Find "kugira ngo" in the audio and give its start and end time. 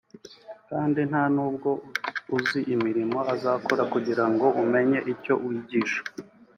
3.93-4.47